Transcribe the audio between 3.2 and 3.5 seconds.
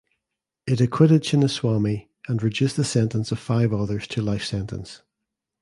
of